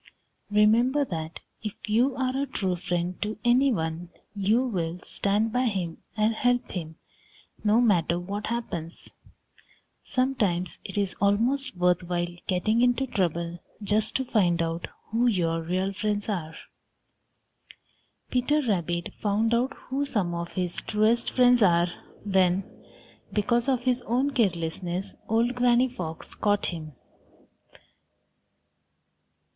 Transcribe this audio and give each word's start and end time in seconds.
Remember 0.49 1.05
that 1.05 1.41
if 1.61 1.73
you 1.87 2.15
are 2.15 2.35
a 2.35 2.47
true 2.47 2.75
friend 2.75 3.21
to 3.21 3.37
any 3.45 3.71
one, 3.71 4.09
you 4.35 4.65
will 4.65 4.97
stand 5.03 5.51
by 5.53 5.65
him 5.65 5.99
and 6.17 6.33
help 6.33 6.71
him, 6.71 6.95
no 7.63 7.79
matter 7.79 8.19
what 8.19 8.47
happens. 8.47 9.13
Sometimes 10.01 10.79
it 10.83 10.97
is 10.97 11.13
almost 11.21 11.77
worth 11.77 12.01
while 12.01 12.25
getting 12.47 12.81
into 12.81 13.05
trouble 13.05 13.59
just 13.83 14.15
to 14.15 14.25
find 14.25 14.59
out 14.63 14.87
who 15.11 15.27
your 15.27 15.61
real 15.61 15.93
friends 15.93 16.27
are. 16.27 16.55
Peter 18.31 18.63
Rabbit 18.67 19.13
found 19.21 19.53
out 19.53 19.71
who 19.73 20.03
some 20.03 20.33
of 20.33 20.53
his 20.53 20.77
truest 20.77 21.29
friends 21.29 21.61
are 21.61 21.93
when, 22.23 22.63
because 23.31 23.69
of 23.69 23.83
his 23.83 24.01
own 24.07 24.31
carelessness, 24.31 25.13
old 25.29 25.53
Granny 25.53 25.87
Fox 25.89 26.33
caught 26.33 26.65
him. 26.65 26.93